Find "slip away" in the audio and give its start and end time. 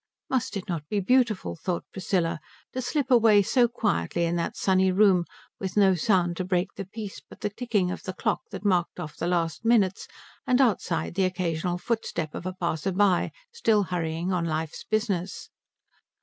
2.81-3.43